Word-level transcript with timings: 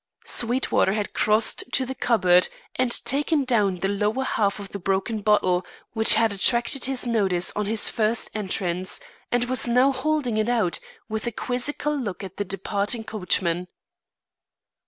Sweetwater 0.25 0.93
had 0.93 1.13
crossed 1.13 1.63
to 1.73 1.85
the 1.85 1.93
cupboard 1.93 2.47
and 2.75 2.91
taken 3.05 3.43
down 3.43 3.75
the 3.75 3.87
lower 3.87 4.23
half 4.23 4.57
of 4.57 4.69
the 4.69 4.79
broken 4.79 5.21
bottle 5.21 5.63
which 5.93 6.15
had 6.15 6.33
attracted 6.33 6.85
his 6.85 7.05
notice 7.05 7.51
on 7.55 7.67
his 7.67 7.87
first 7.87 8.27
entrance, 8.33 8.99
and 9.31 9.43
was 9.45 9.67
now 9.67 9.91
holding 9.91 10.37
it 10.37 10.49
out, 10.49 10.79
with 11.07 11.27
a 11.27 11.31
quizzical 11.31 11.95
look 11.95 12.23
at 12.23 12.37
the 12.37 12.43
departing 12.45 13.03
coachman. 13.03 13.67